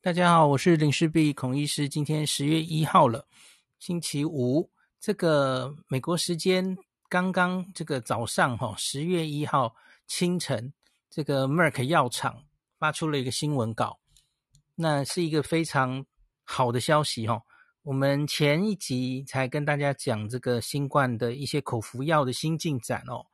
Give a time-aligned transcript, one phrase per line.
[0.00, 1.88] 大家好，我是林氏璧孔医师。
[1.88, 3.26] 今天十月一号了，
[3.80, 4.70] 星期五。
[5.00, 6.78] 这个美国时间
[7.08, 9.74] 刚刚这个早上哈，十月一号
[10.06, 10.72] 清晨，
[11.10, 12.44] 这个 Merck 药厂
[12.78, 13.98] 发出了一个新闻稿，
[14.76, 16.06] 那是一个非常
[16.44, 17.42] 好的消息哈。
[17.82, 23.26] 我们前一集才跟大家讲这个新冠的一些口服药的新进展哦，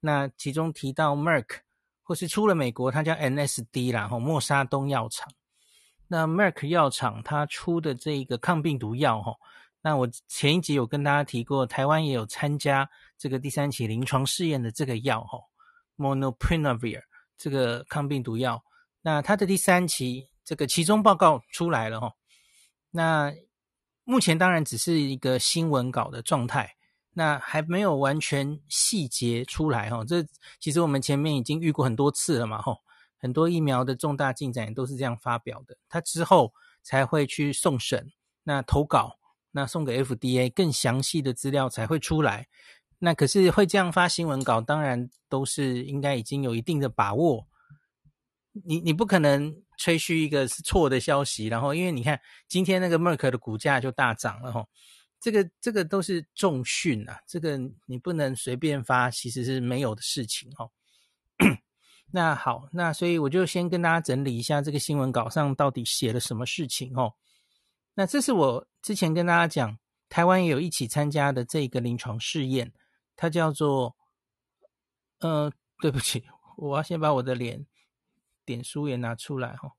[0.00, 1.60] 那其中提到 Merck
[2.02, 5.32] 或是出了美国，它叫 N S D 啦，哈，默沙东药厂。
[6.12, 9.32] 那 Merck 药厂它出的这个抗病毒药，哈，
[9.80, 15.38] 那我前一集有跟大家提过，台湾也有参加这个第三期临床试验的这个药，哈
[15.96, 17.00] ，Molnupiravir
[17.38, 18.60] 这个抗病毒药，
[19.02, 22.12] 那它的第三期这个期中报告出来了，哈，
[22.90, 23.32] 那
[24.02, 26.74] 目前当然只是一个新闻稿的状态，
[27.12, 30.26] 那还没有完全细节出来，哈，这
[30.58, 32.76] 其实我们前面已经遇过很多次了嘛，哈。
[33.20, 36.52] 很多疫苗的重大进展都是这样发表的，他之后
[36.82, 38.10] 才会去送审，
[38.42, 39.18] 那投稿，
[39.52, 42.48] 那送给 FDA 更详细的资料才会出来。
[42.98, 47.46] 那可是会这样发新闻稿，当然都是应该已经有一定的把握。
[48.64, 54.66] 你你不可能吹嘘一个是错的消息，然后因为你看今天那个 Merck 的股价就大涨了哈，
[55.20, 60.68] 这个这个都是重讯啊，这个你不能随便发，其实是没有的事情哈。
[62.12, 67.14] 那好，那所以我就先跟大家整理一下这个新闻稿上到底写了什么事情哦。
[67.94, 72.72] 那这是我之前跟大家讲，台湾也有一起参加的这个临床试验，
[73.14, 73.94] 它叫做……
[75.20, 76.24] 呃，对不起，
[76.56, 77.64] 我要先把我的脸
[78.44, 79.72] 点书也拿出来哈、哦。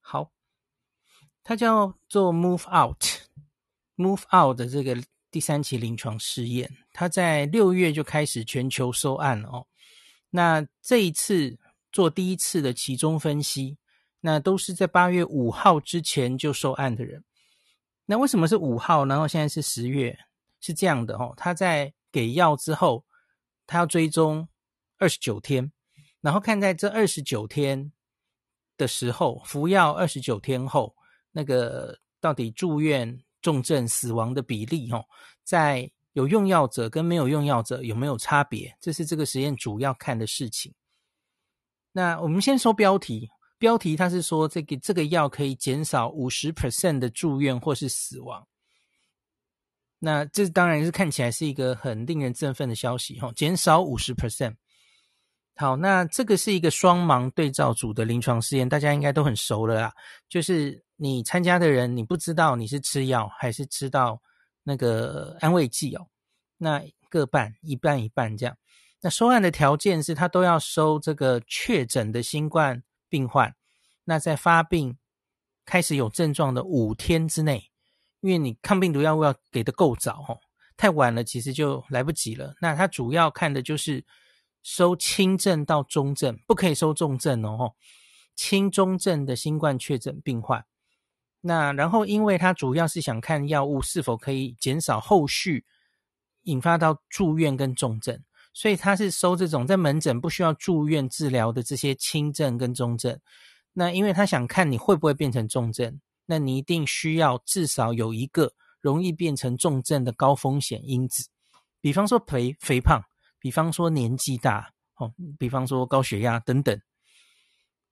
[0.00, 0.30] 好，
[1.42, 9.66] 它叫做 Move Out，Move Out 的这个第三期临床试验，它在六月就开始全球收案哦。
[10.28, 11.58] 那这一次。
[11.92, 13.78] 做第一次的期中分析，
[14.20, 17.24] 那都是在八月五号之前就受案的人。
[18.06, 19.04] 那为什么是五号？
[19.04, 20.18] 然后现在是十月，
[20.60, 21.32] 是这样的哦。
[21.36, 23.04] 他在给药之后，
[23.66, 24.48] 他要追踪
[24.98, 25.70] 二十九天，
[26.20, 27.92] 然后看在这二十九天
[28.76, 30.94] 的时候，服药二十九天后，
[31.30, 35.04] 那个到底住院、重症、死亡的比例哦，
[35.44, 38.76] 在有用药者跟没有用药者有没有差别？
[38.80, 40.74] 这是这个实验主要看的事情。
[41.92, 43.28] 那我们先说标题，
[43.58, 48.46] 标题它是说这个这个药可以减少五十 percent 的住院或是死亡。
[49.98, 54.54] 那这当然是看起来是一个很令人振奋的消息哈，减少五十 percent。
[55.56, 59.92] 好，那这个是一个双盲对照组的临床试验，大家应该都很熟了啦。
[60.26, 64.18] 就是你参加的人，你不知道你是吃药还是吃到
[64.62, 66.06] 那个安慰剂哦，
[66.56, 68.56] 那各半一半一半这样。
[69.02, 73.54] 那收案的条件是，他都要收这个确诊的新冠病患。
[74.04, 74.98] 那在发病
[75.64, 77.70] 开始有症状的五天之内，
[78.20, 80.38] 因为你抗病毒药物要给的够早哦，
[80.76, 82.54] 太晚了其实就来不及了。
[82.60, 84.04] 那他主要看的就是
[84.62, 87.74] 收轻症到中症，不可以收重症哦。
[88.34, 90.64] 轻中症的新冠确诊病患。
[91.42, 95.64] 那然后，因为他主要是想看药物是否可以减少后续
[96.42, 98.22] 引发到住院跟重症。
[98.52, 103.18] 所以他是收这种在门诊不需要住院治疗的这些轻症跟中症，
[103.72, 111.28] 那因为他想看你会不会变成重症，那你一定需要至少有一个容易变成重症的高风险因子，
[111.80, 113.00] 比方说肥肥胖，
[113.38, 116.78] 比方说年纪大，哦，比方说高血压等等。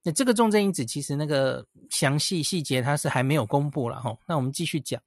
[0.03, 4.17] 那这个重症因子其实那个详细细节它是还没有公布了哈。
[4.27, 5.01] 那我们继续讲，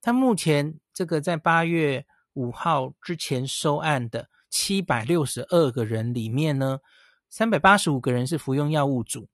[0.00, 4.30] 他目前这个在八月五号之前收案的。
[4.50, 6.78] 七百六十二个人里面呢，
[7.28, 9.28] 三百八十五个人是服用药物组，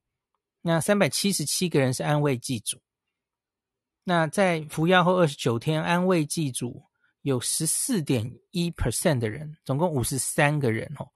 [0.61, 2.81] 那三百七十七个人是安慰剂组。
[4.03, 6.83] 那在服药后二十九天，安慰剂组
[7.23, 11.09] 有十四点一 percent 的人，总共五十三个人哦，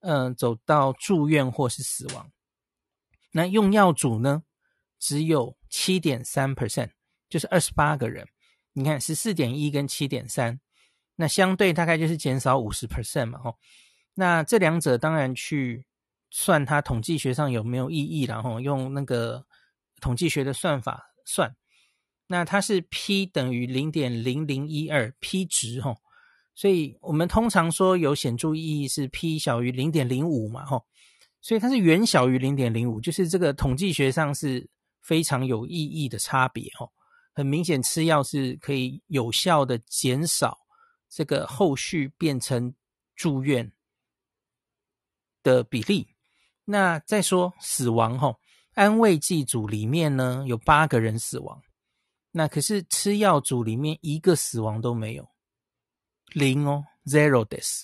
[0.00, 2.30] 嗯、呃，走到住院或是死亡。
[3.30, 4.42] 那用药组呢，
[4.98, 6.90] 只有七点三 percent，
[7.28, 8.26] 就是二十八个人。
[8.72, 10.60] 你看十四点一跟七点三。
[11.20, 13.58] 那相对大概就是减少五十 percent 嘛，吼。
[14.14, 15.84] 那这两者当然去
[16.30, 19.44] 算它统计学上有没有意义，然后用那个
[20.00, 21.54] 统计学的算法算。
[22.26, 25.94] 那它是 p 等于零点零零一二 p 值，吼。
[26.54, 30.86] 所以我们通常说有显著意义是 p 小于零点零五嘛，吼。
[31.42, 34.66] 所以它是远小于零点零五，就是这个统计学上是
[35.02, 36.90] 非常有意义的差别，吼。
[37.34, 40.59] 很明显吃药是可以有效的减少。
[41.10, 42.72] 这个后续变成
[43.16, 43.70] 住院
[45.42, 46.06] 的比例，
[46.64, 48.38] 那再说死亡吼，
[48.74, 51.60] 安慰剂组里面呢有八个人死亡，
[52.30, 55.28] 那可是吃药组里面一个死亡都没有，
[56.32, 57.82] 零哦，zero deaths。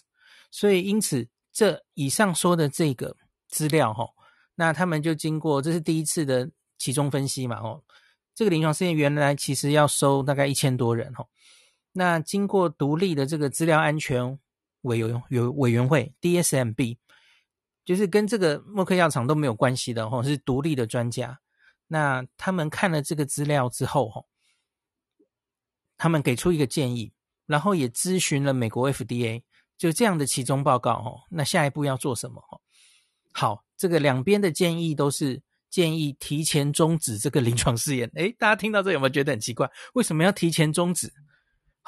[0.51, 3.17] 所以因此这以上说的这个
[3.49, 4.09] 资料哈，
[4.55, 6.49] 那他们就经过这是第一次的
[6.79, 7.83] 集中分析嘛哦，
[8.35, 11.27] 这个临床试验原来其实要收大概一千多人哈，
[11.97, 14.39] 那经过独立的这个资料安全
[14.83, 16.99] 委员有委员会 DSMB。
[17.85, 21.39] 就是跟这个默克药厂都没有关系的吼，是独立的专家。
[21.87, 24.27] 那他们看了这个资料之后，吼，
[25.97, 27.13] 他们给出一个建议，
[27.47, 29.45] 然后也咨询了美国 FDA，
[29.79, 32.43] 就这样的其中报告，吼，那下一步要做什么？
[32.49, 32.61] 吼，
[33.33, 35.41] 好，这个两边的建议都是
[35.71, 38.11] 建议提前终止这个临床试验。
[38.17, 39.71] 诶，大家听到这有没有觉得很奇怪？
[39.95, 41.13] 为什么要提前终止？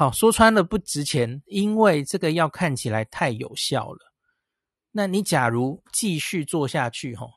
[0.00, 4.12] 好，说穿了不值钱，因为这个药看起来太有效了。
[4.92, 7.32] 那你假如继续做下去，吼，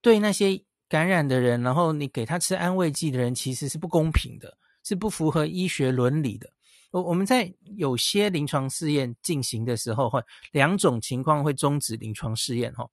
[0.00, 6.50] 对那些感染的人，然后你给他吃安慰剂的人，其实是不公平的，是不符合医学伦理的。
[6.90, 10.20] 我我们在有些临床试验进行的时候，会
[10.50, 12.90] 两种情况会终止临床试验，吼，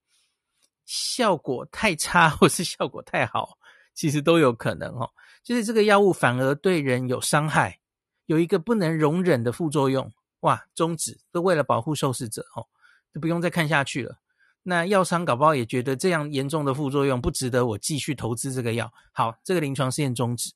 [0.85, 3.57] 效果太差或是效果太好，
[3.95, 5.09] 其实都有可能，吼，
[5.43, 7.79] 就是这个药物反而对人有伤害，
[8.27, 12.65] 有一个不能容忍的副作用，哇，终止都为了保护受试者，哦。
[13.13, 14.19] 就不用再看下去了。
[14.61, 18.91] 那药商搞不好也觉得这样严重的副作用不值得我继续投资这个药。
[19.11, 20.51] 好，这个临床试验终止。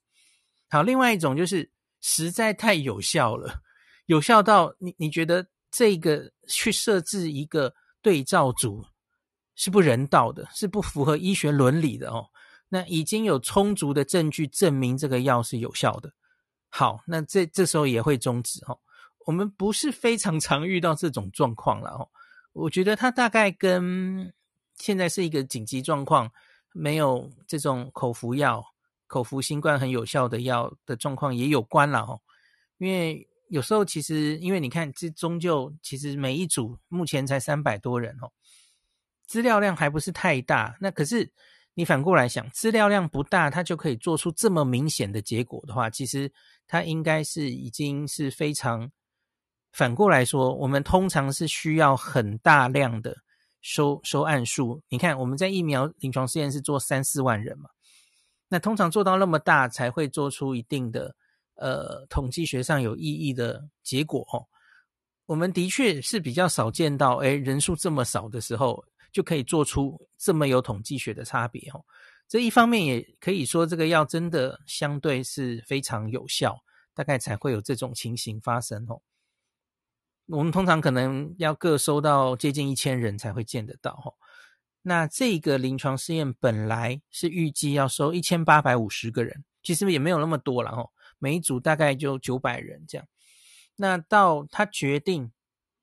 [0.68, 1.68] 好，另外一种就是
[2.02, 3.62] 实在太有效了，
[4.06, 8.84] 有效到你你觉得这个去设置一个对照组
[9.56, 12.28] 是不人道的，是不符合医学伦理的哦。
[12.68, 16.12] 那已经有充足的证据证明这个药是有效的。
[16.74, 18.80] 好，那这这时候也会终止哦。
[19.26, 22.08] 我们不是非常常遇到这种状况了哦。
[22.54, 24.32] 我觉得它大概跟
[24.76, 26.32] 现在是一个紧急状况，
[26.72, 28.64] 没有这种口服药、
[29.06, 32.22] 口服新冠很有效的药的状况也有关了哦。
[32.78, 38.32] 因为有时候其实，因为你看这终究其实每一组目前才三百多人哦，
[39.26, 40.74] 资料量还不是太大。
[40.80, 41.30] 那可是
[41.74, 46.30] 你反过来想，资料量不大，它就可以做出这么明显的结果的话，其实
[46.66, 48.90] 它应该是已经是非常。
[49.72, 53.16] 反过来说，我们通常是需要很大量的
[53.62, 54.82] 收收案数。
[54.90, 57.70] 你看，我们在疫苗临床试验是做三四万人嘛，
[58.48, 61.16] 那通常做到那么大才会做出一定的
[61.54, 64.44] 呃统计学上有意义的结果哦。
[65.24, 71.84] 我们的确是比较少见到，诶，人数这么少的时候就可以做出这么有统计学的差别哦。
[72.26, 76.64] 这一方面也可以说，这个药真的相对是非常有效，
[76.94, 79.02] 大概才会有这种情形发生哦。
[80.26, 84.14] 我们通常可能要各收到接近一千人才会见得到哦。
[84.80, 90.88] 那这个临床试验本来是预计要收一千八百五十个人，其实也没有那么多了哈。
[91.18, 93.06] 每一组大概就九百人这样。
[93.76, 95.30] 那到他决定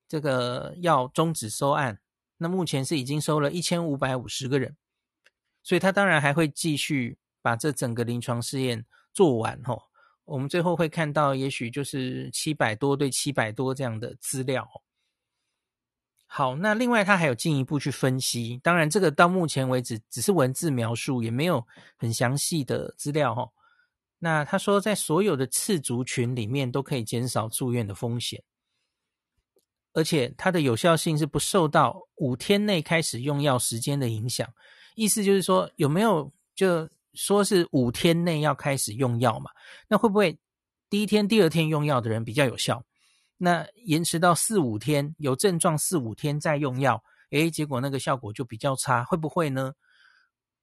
[0.07, 1.99] 这个要终止收案，
[2.39, 4.75] 那目前是已经收了一千五百五十个人，
[5.61, 8.83] 所以他当然还会继续把这整个临床试验
[9.13, 9.77] 做完哈。
[10.25, 14.67] 我们最后会看到，也许就是七百多对七百多这样的资料。
[16.25, 21.65] 好，那另外他还有进一步去分析，当然这个到目前为止只是文字描述，也没有
[21.97, 23.49] 很详细的资料哈。
[24.19, 28.43] 那他说，在所有的次族群里面都可以减少住院的风险，
[29.93, 34.47] 而且它的有效性是不受到五天内开始用药时间的影响。
[34.95, 36.89] 意思就是说，有没有就。
[37.15, 39.49] 说是五天内要开始用药嘛？
[39.87, 40.39] 那会不会
[40.91, 42.85] 第一天、第二天用药的人比较有效？
[43.35, 49.73] 那延迟到四五天，有症状四五天再用药，诶，结果那个效果就比较差，会不会呢？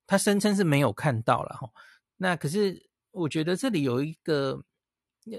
[0.06, 1.68] 他声称是没有看到了哈。
[2.16, 2.80] 那可是
[3.10, 4.62] 我觉得这里有一个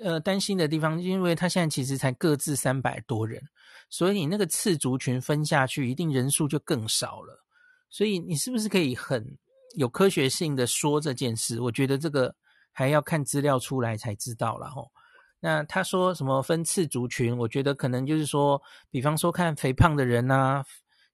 [0.03, 3.41] 呃担心的地方，因为他现在其实才各自三百多人，
[3.89, 7.43] 所以你那个次族群分下去，一定人数就更少了。
[7.89, 9.37] 所以你是不是可以很
[9.75, 12.35] 有科学性的说这件事，我觉得这个
[12.71, 14.91] 还要看资料出来才知道了吼。
[15.39, 20.63] 那他说什么分次族群，我觉得可能就是说，比方说看肥胖的人呐、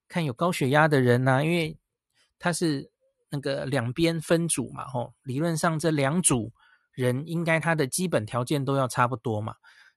[0.08, 1.78] 看有高血压的人呐、因为
[2.40, 2.90] 他是
[3.30, 6.52] 那个两边分组嘛吼，理论上这两组
[6.94, 9.56] 人应该他的基本条件都要差不多嘛。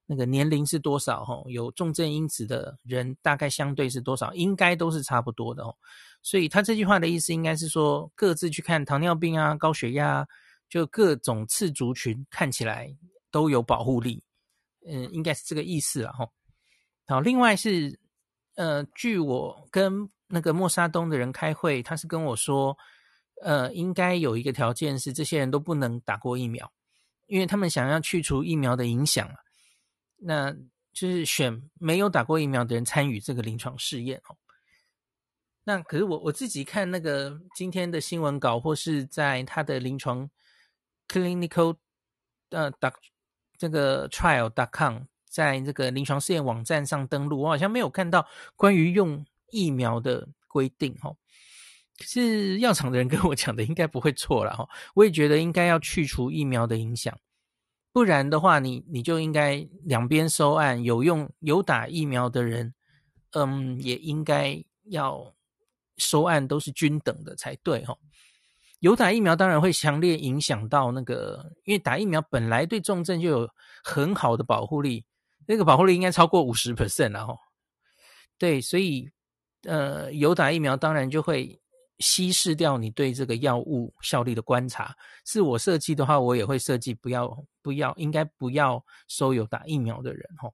[0.09, 5.75] 那个年龄是多少吼，有重症因子的人大概相对是多少，应该都是差不多的哦。
[6.23, 10.25] 所以他这句话的意思应该是说，各自去看糖尿病啊、高血压，
[10.69, 12.97] 就各种次族群看起来
[13.33, 14.23] 都有保护力，
[14.87, 16.29] 嗯，应该是这个意思了哈。
[17.09, 17.99] 好，另外是，
[18.55, 22.77] 呃，据我跟那个默沙东的人开会，他是跟我说，
[23.43, 26.71] 呃，应该有一个条件是这些人都不能打过疫苗，
[27.27, 29.29] 因为他们想要去除疫苗的影响，
[30.17, 30.53] 那
[30.93, 34.37] 就是选没有打过疫苗的人参与这个临床试验哦。
[35.65, 40.31] 那可是我我自己看那个今天的新闻稿，或是在他的临床
[41.09, 41.77] clinical
[42.51, 42.95] 呃 doc
[43.59, 51.17] 这个 trial.com，在这个临床试验网站上登录，我好像没有看到关于用疫苗的规定哦。
[52.01, 57.19] 是药厂的人跟我讲的应该不会错了哈，我也觉得应该要去除疫苗的影响，
[57.91, 62.75] 不然的话你，你你就应该两边收案，有用有打疫苗的人，
[63.31, 65.35] 嗯，也应该要
[65.97, 67.97] 收案都是均等的才对哈。
[68.81, 73.51] 有打疫苗当然会强烈影响到那个，因为打疫苗本来对重症就有
[73.83, 75.03] 很好的保护力，
[75.47, 77.35] 那个保护力应该超过五十 percent 了哈。
[78.37, 79.11] 对，所以
[79.63, 81.59] 呃，有打疫苗当然就会。
[81.99, 90.51] 稀释掉你对这个药物效力的观察，是我设计的话，我也会设计不要不要，应该不要收有打疫苗的人哈。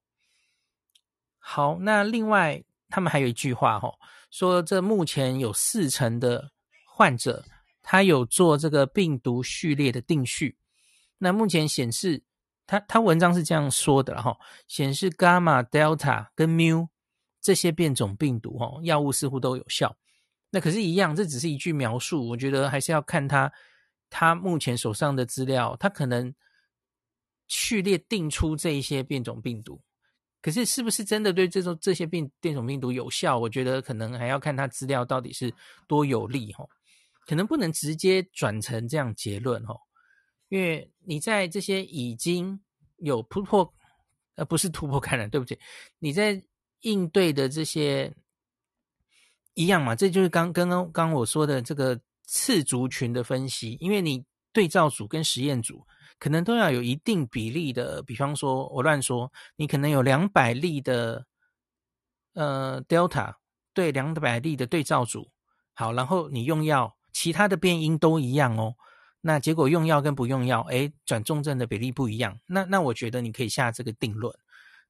[1.39, 3.93] 好，那另外他们还有一句话哈，
[4.31, 6.53] 说这目前有四成的
[6.87, 7.45] 患者
[7.83, 10.57] 他有做这个病毒序列的定序，
[11.19, 12.23] 那目前显示
[12.65, 16.87] 他他文章是这样说的哈，显示伽马、Delta 跟 Mu
[17.41, 19.97] 这些变种病毒哈，药物似乎都有效。
[20.55, 22.29] 那可是，一样，这只是一句描述。
[22.29, 23.51] 我觉得还是要看他，
[24.11, 26.35] 他目前手上的资料，他可能
[27.49, 29.81] 序列定出这一些变种病毒，
[30.43, 33.39] 可是是不是真的对这种这些变变种病毒有效？
[33.39, 35.51] 我觉得可能还要看他资料到底是
[35.89, 36.69] 多有利哦，
[37.27, 39.75] 可能不能直接转成这样结论哦，
[40.51, 42.61] 因为你在这些已经
[42.99, 43.73] 有突破，
[44.35, 45.59] 呃，不是突破感染，对不起，
[45.99, 46.45] 你在
[46.81, 48.15] 应对的这些。
[49.55, 55.87] 一样嘛，这就是刚刚刚刚我说的这个次族群的分析，因为你对照组跟实验组
[56.19, 61.27] 可能都要有一定比例的，比方说我乱说，你可能有两百例的
[62.35, 63.35] 呃 Delta
[63.75, 65.31] 对两百例的对照组，
[65.75, 68.75] 好，然后你用药，其他的变因都一样哦，
[69.21, 74.35] 那结果用药跟不用药，诶，转重症的比例不一样，那那我觉得你可以下这个定论。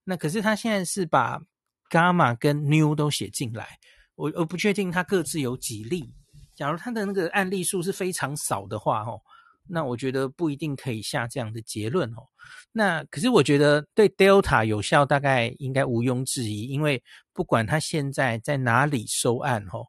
[0.05, 1.41] 那可是他现在是把
[1.89, 3.79] Gamma 跟 Mu 都写进来。
[4.23, 6.15] 我我不确定它各自有几例。
[6.55, 9.21] 假如它的那个案例数是非常少的话，哦，
[9.67, 12.23] 那我觉得不一定可以下这样的结论哦。
[12.71, 17.03] 那可是我觉得对 Delta 有效，大概应该毋庸置疑，因为
[17.33, 19.87] 不管它现在在哪里收案，哦，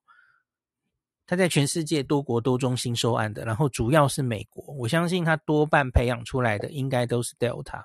[1.27, 7.83] 它在全世界多国多中心收案的，然后主要是美国，我相信它多半培养出来的应该都是 Delta。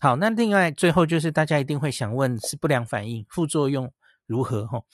[0.00, 3.92] 好，那另外最后就是大家一定会想问是不良反应、副作用
[4.24, 4.84] 如何，哦？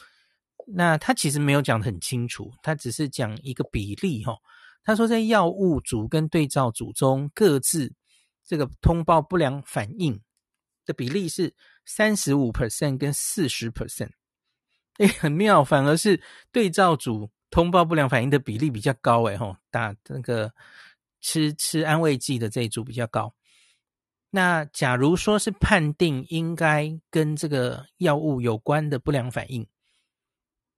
[0.67, 4.37] 那他其实没有讲的很清楚，他只是讲一个比例哈。
[4.83, 7.93] 他说在药物组跟对照组中各自
[8.45, 10.21] 这个通报不良反应
[10.85, 11.55] 的比例是
[11.87, 14.11] 三十五 percent 跟四十 percent，
[14.99, 20.53] 诶，很妙，反而是对照组通报不良反应的比例比较高诶吼，打那个
[21.21, 23.35] 吃吃安慰剂的这一组比较高。
[24.31, 29.67] 那假如说是判定应该跟这个药物有关的不良反应。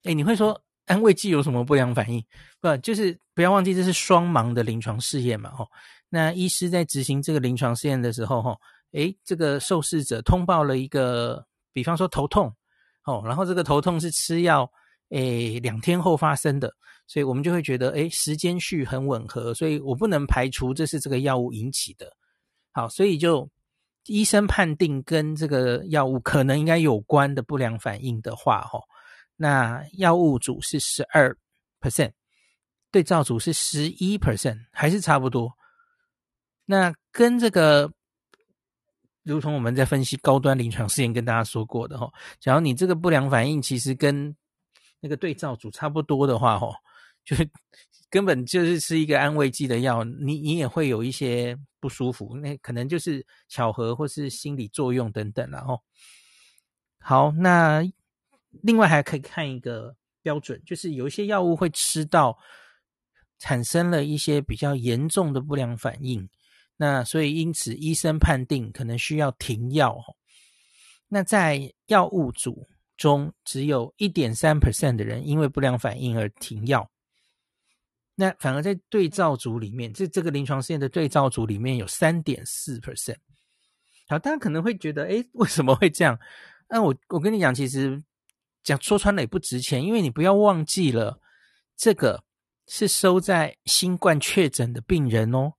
[0.07, 2.25] 哎，你会说安慰剂有什么不良反应？
[2.61, 5.69] 不，就是不要忘记这是双盲的临床试验嘛，吼。
[6.09, 8.57] 那医师在执行这个临床试验的时候，吼，
[8.93, 12.55] 哎，这个受试者通报了一个，比方说头痛，
[13.05, 14.71] 哦，然后这个头痛是吃药，
[15.11, 16.73] 哎，两天后发生的，
[17.09, 22.11] 所以我们就会觉得，哎，时间序很吻合，所以我不能排除这是这个药物引起的。
[22.71, 23.49] 好，所以就
[24.07, 28.85] 医生判定跟这个药物可能应该有关的不良反应的话，吼。
[29.37, 31.37] 那药物组是十二
[31.79, 32.13] percent，
[32.91, 35.53] 对照组是十一 percent，还是差不多。
[36.65, 37.93] 那跟这个，
[39.23, 44.35] 如同我们在分析高端临床试验跟大家说过的哈，假如你这个不良反应其实跟
[45.01, 46.75] 那个对照组差不多的话，哈，
[47.25, 47.49] 就是
[48.09, 55.83] 根本就是吃一个安慰剂的药，你你也会有一些不舒服，那可能就是巧合或是心理作用等等，然后
[56.99, 57.85] 好，那。
[58.63, 62.37] 另外还可以看一个标准，就是有一些药物会吃到
[63.39, 66.29] 产生了一些比较严重的不良反应，
[66.77, 69.97] 那所以因此医生判定可能需要停药。
[71.09, 76.91] 那在药物组中，只有一点三 percent 的人因为不良反应而停药，
[78.15, 83.19] 那反而在对照组里面，这这个临床试验的对照组里面有三点四 percent。
[84.09, 86.19] 好，大家可能会觉得，诶，为什么会这样？
[86.69, 88.03] 那我我跟你讲，其实。
[88.67, 91.21] 讲说穿了也不值钱，因为你不要忘记了，
[91.77, 92.25] 这个
[92.67, 95.53] 是收在新冠确诊的病人哦。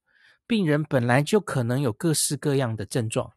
[0.46, 3.32] 病人本来就可能有各式各样的症状，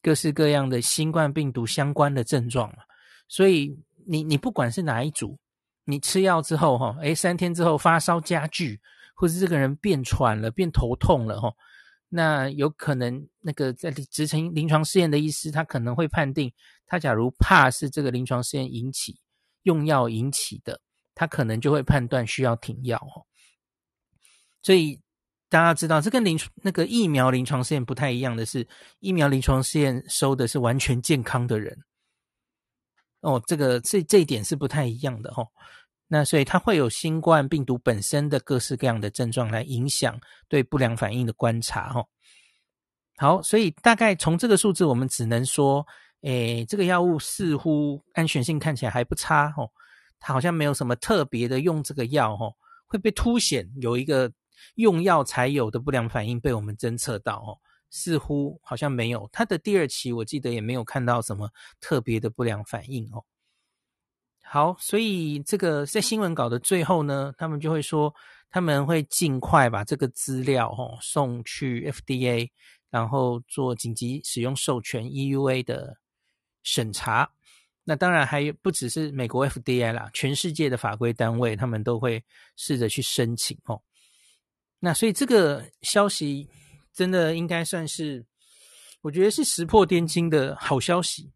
[0.00, 2.84] 各式各样的新冠病毒相关的症状嘛。
[3.26, 5.36] 所以你你不管是哪一组，
[5.84, 8.80] 你吃药之后哈，诶，三天之后发烧加剧，
[9.16, 11.52] 或是这个人变喘了、变头痛了哈，
[12.08, 16.52] 那有可能那个在执行临床试验的医师，他可能会判定，
[16.86, 19.18] 他假如怕是这个临床试验引起
[19.62, 20.80] 用药引起的，
[21.14, 23.26] 他可能就会判断需要停药哦。
[24.62, 25.00] 所以。
[25.50, 28.66] 大家知道，这跟临那个疫苗临床试验不太一样的是，
[28.98, 31.78] 疫苗临床试验收的是完全健康的人。
[33.20, 35.46] 哦，这个这这一点是不太一样的哦。
[36.08, 42.06] 那所以它会有新冠病毒本身的各式各样的症状来影响对不良反应的观察哦。
[43.16, 45.86] 好，所以大概从这个数字，我们只能说，
[46.22, 49.70] 诶，这个药物似乎安全性看起来还不差哦。
[50.18, 52.54] 它好像没有什么特别的用这个药哦，
[52.86, 54.32] 会被凸显有一个。
[54.76, 57.58] 用药才有的不良反应被我们侦测到哦，
[57.90, 59.28] 似乎好像没有。
[59.30, 63.22] 它的第二期我记得也没有看到什么特别的不良反应哦。
[64.54, 68.14] 好，所以这个在新闻稿的最后呢，他们就会说
[68.48, 72.48] 他们会尽快把这个资料哦送去 FDA，
[72.88, 75.96] 然后做紧急使用授权 EUA 的
[76.62, 77.28] 审查。
[77.82, 82.22] 那当然还有不只是美国 FDA 啦，全世界的法规单位他们都会
[82.54, 83.82] 试着去申请哦。
[84.78, 86.48] 那所以这个消息
[86.92, 88.24] 真的应该算是，
[89.00, 91.32] 我觉得是石破天惊的好消息。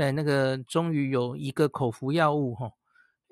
[0.00, 2.72] 对，那个终于有一个口服药物哈，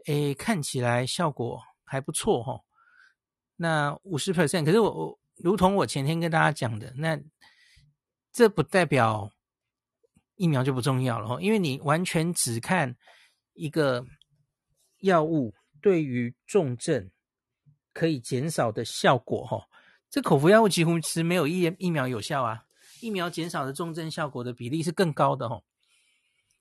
[0.05, 2.61] 诶，看起来效果还不错哈。
[3.57, 7.19] 那五十 percent，可是我我如同我前天跟大家讲的，那
[8.33, 9.33] 这不代表
[10.37, 12.95] 疫苗就不重要了哈，因为你完全只看
[13.55, 14.05] 一个
[14.99, 17.11] 药物对于重症。
[17.95, 19.67] 可以减少的效果，哈，
[20.11, 22.63] 这口服药物几乎是没有疫疫苗有效啊。
[23.01, 25.63] 疫苗减少的重症效果的比例是更高的，哈。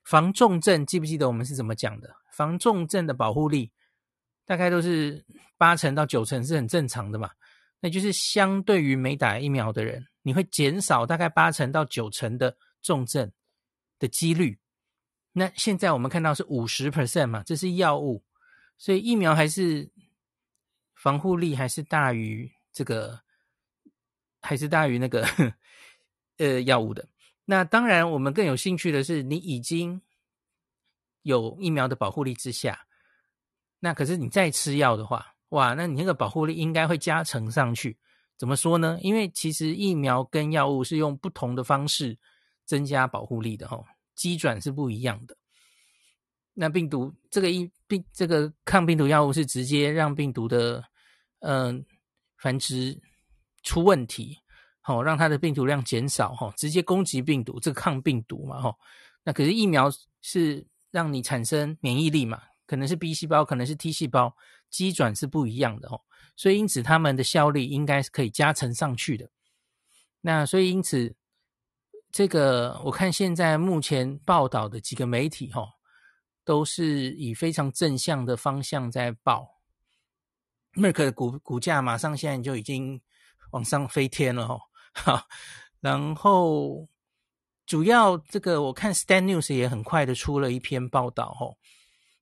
[0.10, 2.15] 防重症记不记得我们是怎么讲的？
[2.32, 3.72] 防重症的保护力
[4.46, 5.26] 大概都是
[5.58, 7.30] 八成到九成是很正常的嘛。
[7.80, 13.32] 那就是相对于没打疫苗的人，你会减少大概八成到九成的重症
[14.00, 14.58] 的几率。
[15.34, 18.24] 那现在我们看到是五十 percent 嘛，这是药物，
[18.78, 19.91] 所以疫苗还是。
[21.00, 23.22] 防护力还是大于这个，
[24.41, 25.24] 还是大于那个
[26.38, 27.08] 呃药物的。
[27.50, 30.02] 那当然，我们更有兴趣的是，你已经
[31.22, 32.86] 有疫苗的保护力之下，
[33.80, 37.98] 那可是你再吃药的话，哇，那你那个保护力应该会加成上去。
[38.38, 39.00] 怎么说呢？
[39.02, 42.20] 因为其实疫苗跟药物是用不同的方式
[42.66, 43.82] 增加保护力的，哦，
[44.14, 45.38] 机转是不一样的。
[46.54, 50.84] 那病毒这个疫病这个抗病毒药物是直接让病毒的
[51.40, 51.86] 嗯、
[52.38, 53.00] 繁殖
[53.64, 54.38] 出问题，
[54.95, 58.76] 哦、让它的病毒量减少哈、哦，直接攻击病毒这个抗病毒嘛哈、哦。
[59.23, 64.36] 那可是疫苗是让你产生免疫力嘛，可能是 B 细胞，可能是 T 细胞，
[64.69, 66.02] 机转是不一样的哦。
[66.36, 69.30] 所以因此它们的效力应该是可以加成上去的。
[70.21, 71.15] 那所以因此
[72.12, 75.73] 这个我看现在目前报道的几个媒体哈。
[76.47, 79.60] 都是以非常正向的方向在报
[80.76, 83.02] ，Merck 的股股价马上现在就已经
[83.52, 84.58] 往上飞天了哈。
[84.98, 85.28] 好，
[85.80, 86.88] 然后
[87.66, 91.56] 主要这个我看 Stat News 也很快的出了一篇报道哦。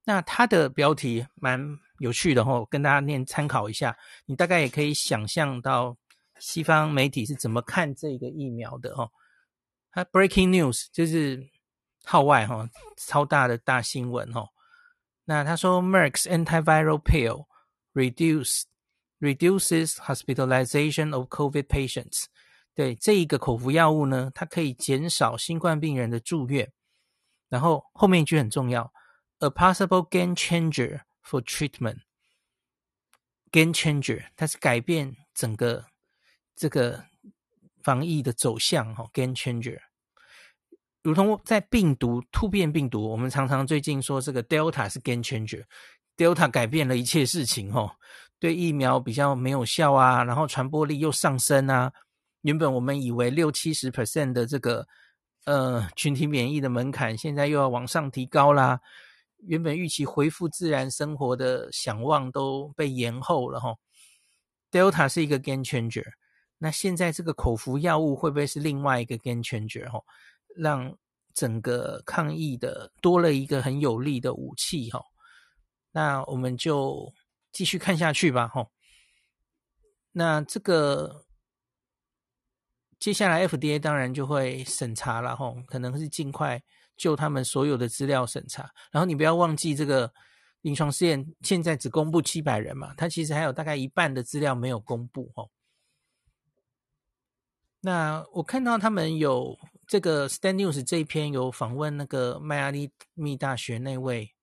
[0.04, 1.60] 那它的标题蛮
[2.00, 5.98] 有趣的哦，跟大家念参考一下，你大概也可以想象到
[6.40, 9.12] 西方媒体是怎么看这个疫苗的哦。
[9.92, 11.48] 它 Breaking News 就是。
[12.08, 14.48] 号外哈，超大的大新闻哈。
[15.24, 17.48] 那他说，Merck's antiviral pill
[17.96, 18.66] reduce
[19.20, 22.26] reduces hospitalization of COVID patients。
[22.76, 26.72] 对，这一个口服药物呢，它可以减少新冠病人的住院。
[27.48, 28.92] 然后后面一句很重要
[29.40, 32.00] ，a possible game changer for treatment。
[33.50, 35.86] game changer，它是改变整个
[36.54, 37.06] 这个
[37.82, 39.80] 防疫的走向哈，game changer。
[41.02, 47.96] 如同在病毒突变病毒，我们常常最近说这个 Delta 是 game changer，Delta 改变了一切事情哦，
[48.38, 51.94] 对疫苗比较没有效啊，然后传播力又上升啊。
[52.46, 54.88] 原本我们以为六七十 percent 的这个
[55.46, 58.80] 呃群体免疫的门槛，现在又要往上提高啦。
[59.48, 63.76] 原本预期恢复自然生活的想望都被延后了哈。
[64.70, 66.06] Delta 是一个 game changer，
[66.60, 70.00] 那现在这个口服药物会不会是另外一个 game changer 哈？
[70.56, 70.96] 让
[71.34, 75.02] 整个抗疫的多了一个很有力的武器哈，
[75.92, 77.12] 那我们就
[77.52, 78.70] 继续看下去吧，吼。
[80.12, 81.25] 那这个
[82.98, 86.62] 接下来 FDA 当然就会审查了，吼，可能是尽快
[86.98, 88.72] 就他们所有的资料审查。
[88.92, 90.12] 然后你不要忘记，这个
[90.62, 95.52] 临床试验现在只公布七百人嘛，它其实还有大概一半的资料没有公布，吼。
[97.82, 99.56] 那我看到他们有
[99.86, 102.72] 这个 Stand News 这一篇有访问那个迈阿
[103.14, 104.34] 密大学那位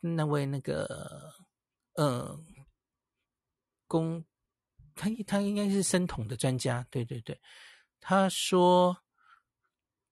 [0.00, 1.32] 那位那个
[1.94, 2.40] 呃
[3.86, 4.24] 公。
[4.96, 7.38] 他他应该是生统的专家，对对对。
[8.00, 8.96] 他说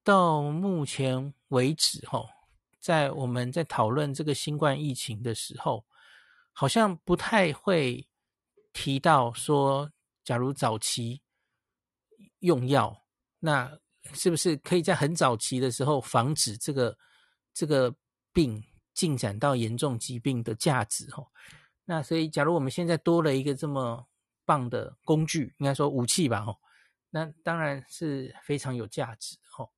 [0.04, 2.24] 到目前为止，哈，
[2.78, 5.84] 在我们在讨论这个新冠疫情的时候，
[6.52, 8.06] 好像不太会
[8.72, 9.90] 提到说，
[10.22, 11.22] 假如早期
[12.40, 13.04] 用药，
[13.38, 13.78] 那
[14.12, 16.98] 是不是可以在很早期的时候防止这个
[17.54, 17.94] 这个
[18.32, 21.10] 病进展到严重疾病的价值？
[21.10, 21.26] 哈，
[21.84, 24.06] 那所以，假如我们现在多了一个这么
[24.44, 26.58] 棒的工具，应该说武器吧，吼，
[27.10, 29.70] 那当然是非常有价值，吼。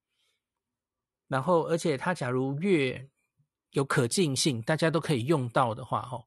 [1.28, 3.08] 然后，而且它假如越
[3.70, 6.26] 有可进性，大家都可以用到的话，吼，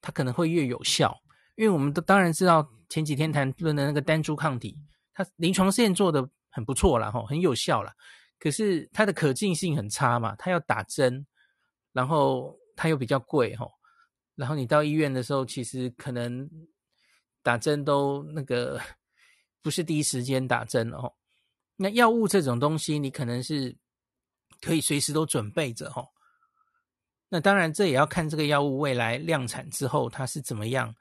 [0.00, 1.20] 它可能会越有效。
[1.56, 4.78] 因为我们都当然知道，前几天谈论的那个单株抗体，
[5.12, 7.92] 它临床试验做的很不错了，吼，很有效了。
[8.38, 11.26] 可是它的可进性很差嘛，它要打针，
[11.92, 13.72] 然后它又比较贵，吼。
[14.36, 16.48] 然后你到医院的时候，其实可能。
[17.48, 18.78] 打针都那个
[19.62, 21.10] 不是第一时间打针哦。
[21.76, 23.74] 那药物这种东西，你可能是
[24.60, 26.06] 可以随时都准备着哦。
[27.30, 30.94] 那当然，这也要看这个药物未来量产之后它是怎么样，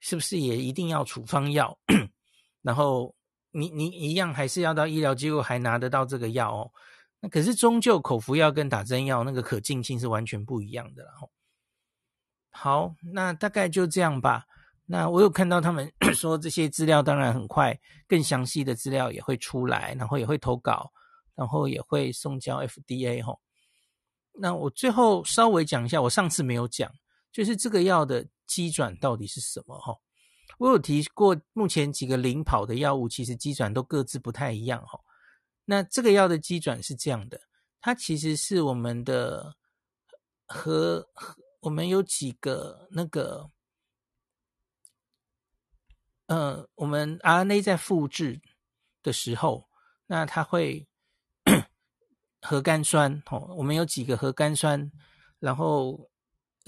[0.00, 1.78] 是不是也一定要处方药？
[2.62, 3.14] 然后
[3.50, 6.72] 你你一样还是要到医疗机构还拿得到这个药哦。
[7.20, 11.28] 那可是终究口服药跟打针药那个可进性是完全不一样的了哦。
[12.50, 14.46] 好，那大概就这样吧。
[14.84, 20.92] 那我有看到他们 说这些资料，当然很快，更详细的资料也会出来，然后也会投稿，
[21.34, 23.34] 然后也会送交 FDA 哈。
[24.34, 26.92] 那我最后稍微讲一下，我上次没有讲，
[27.30, 29.96] 就是这个药的基转到底是什么哈。
[30.58, 34.98] 我有提过，目前几个领跑的药物其实基转都各自不太一样哈。
[35.64, 37.40] 那这个药的基转是这样的，
[37.80, 39.54] 它其实是我们的
[40.44, 41.06] 和
[41.60, 43.48] 我们有几个那个。
[46.32, 48.40] 呃，我们 RNA 在复制
[49.02, 49.68] 的时候，
[50.06, 50.88] 那它会
[52.40, 54.90] 核苷酸哦，我们有几个核苷酸，
[55.40, 56.08] 然后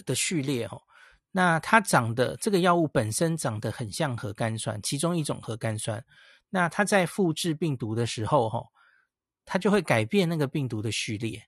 [0.04, 0.82] 的序列哦，
[1.30, 6.04] 那它长的这个药物本身长得很像核苷酸，其中一种核苷酸，
[6.50, 8.62] 那它在复制病毒的时候哈，
[9.46, 11.42] 它就会改变那个病毒的序列，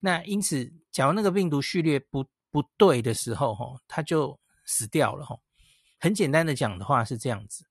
[0.00, 5.34] 那因此，假如那个病毒序列不不对的时候哈，它就死掉了哈。
[5.98, 7.64] 很简单的讲的话是这样子，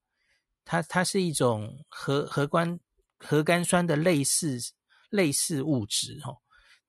[0.66, 2.78] 它它是一种核核苷
[3.20, 4.60] 核苷酸的类似
[5.10, 6.36] 类似物质哈。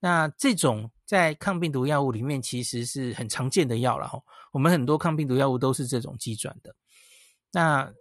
[0.00, 4.20] 那这种在抗病毒药物里面其实是很常见的药了哈。
[4.52, 6.74] 我们很多抗病毒药物都是这种机转的。
[7.52, 7.92] 那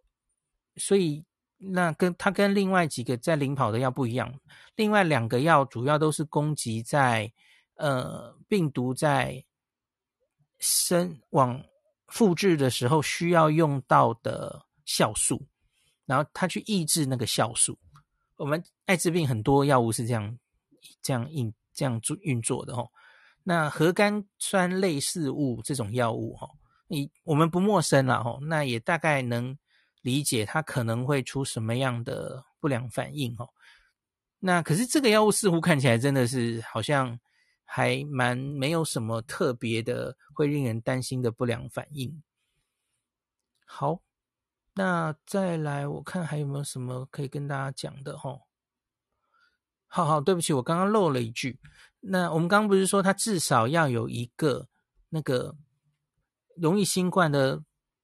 [0.76, 1.24] 所以
[1.58, 4.40] 那跟它跟另外几个在领跑的药不一样，
[4.76, 7.32] 另外两个药主要都是攻击在
[7.76, 9.46] 呃病毒在
[10.60, 11.64] 生往。
[12.08, 15.46] 复制的时候需要用到的酵素，
[16.06, 17.78] 然后它去抑制那个酵素。
[18.38, 20.38] 我们艾滋病很多药物是这样
[21.02, 22.90] 这样运这样做运作的哦。
[23.44, 26.50] 那核苷酸类似物这种药物哈，
[26.88, 29.58] 你我们不陌生了哈，那也大概能
[30.02, 33.48] 理解它可能会出什么样的不良反应哈。
[34.40, 37.20] 那可是这个药物似乎看起来真的是好像。
[37.70, 42.24] 还蛮没有什么特别的，会令人担心的不良反应。
[43.66, 44.02] 好，
[44.74, 48.44] 那再来，我看还有没有什么可以跟大家讲的齁？
[49.86, 51.60] 好好，对不起，我刚刚漏了一句。
[52.00, 54.70] 那我们刚刚不是说他至少要有一个
[55.10, 55.56] 那个
[56.56, 57.62] 容易新冠的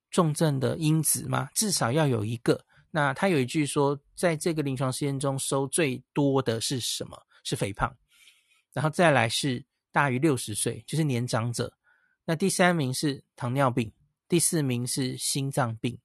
[0.09, 1.49] 重症的因子吗？
[1.53, 2.65] 至少要有一个。
[2.91, 7.25] 那他有一句说，在这个临床试验中收最多的是什么？
[7.43, 7.95] 是肥胖。
[8.73, 11.71] 然后再来是大于六十岁，就是年长者。
[12.25, 13.91] 那第三名是糖尿病，
[14.27, 15.95] 第四名是心脏病。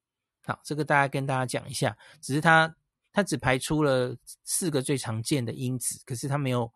[0.44, 1.96] 好，这个大家跟大家讲一下。
[2.20, 2.74] 只是他
[3.12, 6.70] 他只排出了四个最常见的因子，可是他没有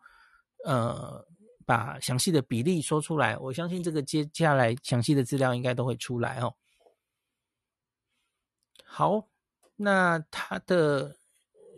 [0.64, 1.22] 呃
[1.66, 3.36] 把详细的比例说出来。
[3.36, 6.54] 我相信这个接下来详细的资料应该都会出来哦。
[8.84, 9.28] 好，
[9.76, 11.16] 那他的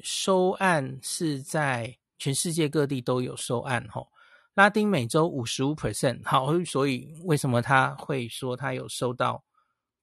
[0.03, 1.99] 收案是在。
[2.19, 4.11] 全世界各地都有收案，吼，
[4.55, 6.21] 拉丁美洲五十五 percent。
[6.25, 9.45] 好，所以为什么他会说他有收到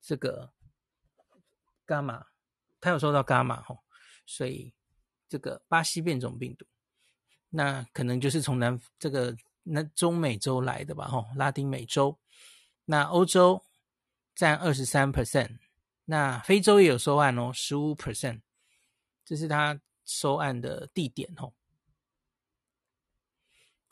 [0.02, 0.52] 这个
[1.88, 2.26] 伽马？
[2.80, 3.80] 他有收到伽马吼，
[4.26, 4.74] 所以
[5.30, 6.66] 这个巴西变种病毒，
[7.50, 11.08] 那可能就是从南这个那中美洲来的吧？
[11.08, 12.18] 吼，拉丁美洲，
[12.86, 13.64] 那欧洲
[14.36, 15.60] 占二十三 percent，
[16.06, 18.42] 那非洲也有收案哦，十五 percent，
[19.24, 21.54] 这是他收案的地点吼。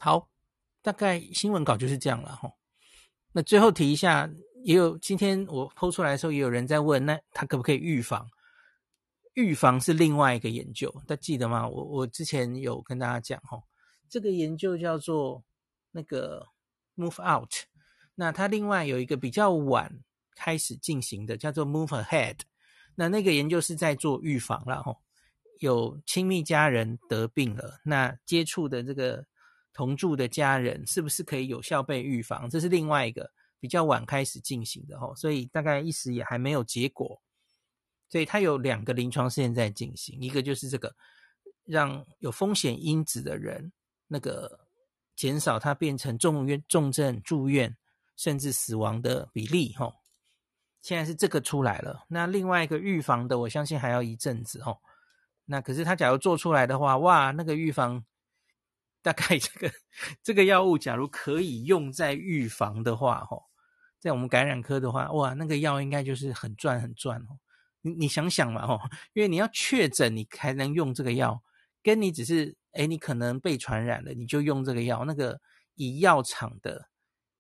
[0.01, 0.29] 好，
[0.81, 2.49] 大概新闻稿就是这样了哈。
[3.33, 4.29] 那最后提一下，
[4.63, 8.25] 也有今天我 PO 出来的时候，也有人在问，那他可不可以预防？
[9.33, 11.67] 预防是另外一个研究，大家记得吗？
[11.67, 13.61] 我我之前有跟大家讲哈，
[14.09, 15.43] 这个研究叫做
[15.91, 16.47] 那个
[16.95, 17.51] Move Out，
[18.15, 19.99] 那它另外有一个比较晚
[20.33, 22.39] 开始进行的，叫做 Move Ahead，
[22.95, 24.95] 那那个研究是在做预防了哈，
[25.59, 29.25] 有亲密家人得病了，那接触的这个
[29.79, 32.49] 同住的家人是不是可以有效被预防？
[32.49, 37.21] 这是另外一个比较晚开始进行的哈，所以大概一时也还没有结果。
[38.09, 40.93] 所以它有两个临床试验在进行，一个就是这个
[41.63, 43.71] 让有风险因子的人
[44.05, 44.67] 那个
[45.15, 47.77] 减少他变成重院重症住院
[48.17, 49.93] 甚至死亡的比例，吼。
[50.81, 54.81] 现在是这个出来了，那另外一个预防的，我相信还要一阵子，吼。
[55.45, 58.03] 那可是他假如做出来的话，哇，那个预防
[59.09, 59.71] 大概这个
[60.21, 63.43] 这个药物假如可以用在预防的话，吼，
[63.99, 67.39] 在我们感染科的话，哇，那个药应该就是很赚很赚哦。
[67.81, 68.79] 你你想想嘛，吼，
[69.13, 71.41] 因为你要确诊，你才能用这个药，
[71.81, 75.39] 跟你只是，诶，你可能被传染了，你就用这个药，那个
[75.73, 76.87] 以药厂的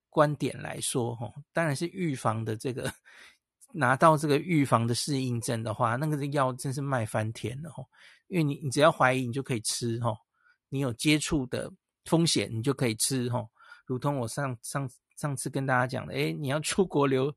[0.09, 2.91] 观点来说，吼，当然是预防的这个
[3.75, 7.85] 拿到这个预防的适应症的话，那个药真是卖翻天了，吼，
[8.27, 10.17] 因为你你只要怀疑，你就可以吃，吼，
[10.69, 11.71] 你有接触的
[12.05, 13.49] 风险，你就可以吃，吼，
[13.85, 17.35] 如同我上上上次跟大家讲的，诶，你要出国留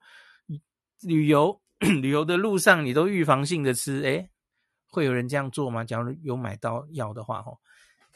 [1.02, 1.60] 旅游。
[2.00, 4.30] 旅游的路上，你都预防性的吃，诶，
[4.86, 5.82] 会有人这样做吗？
[5.82, 7.58] 假如有买到药的话，吼，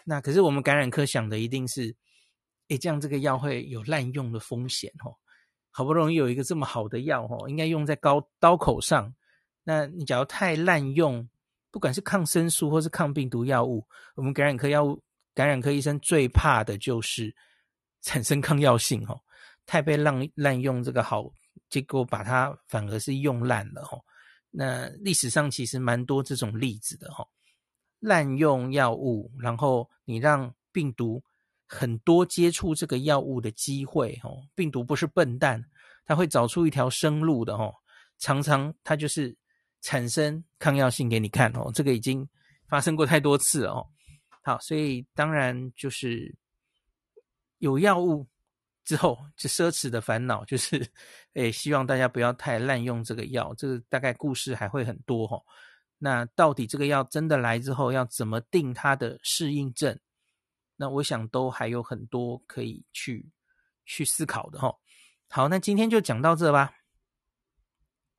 [0.05, 1.93] 那可是我们感染科想的一定是，
[2.69, 5.11] 诶，这样这个药会有滥用的风险，哦，
[5.73, 9.13] 好不容易有一个这么好的药，哦，应该用在高刀口上，
[9.65, 11.29] 那你假如太滥用，
[11.73, 15.03] 不管是抗生素或是抗病毒药物，我们感染科药物，
[15.37, 17.33] 感染科医生最怕的就是
[18.01, 19.21] 产生抗药性，吼，
[19.67, 21.31] 太被滥滥用这个好。
[21.69, 24.05] 结果把它反而是用烂了吼，
[24.51, 27.29] 那历史上其实蛮多这种例子的吼，
[27.99, 31.23] 滥用药物，然后你让病毒
[31.67, 35.63] 很多接触这个药物的机会吼，病毒不是笨蛋，
[36.05, 37.75] 它会找出一条生路的吼，
[38.19, 39.37] 常常它就是
[39.81, 42.27] 产生抗药性给你看哦，这个已经
[42.69, 43.85] 发生过太多次哦。
[44.47, 46.33] 好，所以当然就是
[47.59, 48.25] 有药物。
[48.85, 50.89] 之后，这奢侈的烦恼就是，
[51.33, 53.53] 诶，希望大家不要太滥用这个药。
[53.59, 55.43] 这个大概故事还会很多哈。
[55.99, 59.99] 那到底这个药真的来之后，要怎么定它的适应症？
[60.77, 63.29] 那我想都还有很多可以去
[63.85, 64.73] 去思考的哈。
[65.29, 66.73] 好，那今天就讲到这吧。